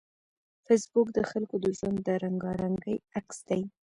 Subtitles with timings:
[0.65, 3.61] فېسبوک د خلکو د ژوند د رنګارنګۍ عکس دی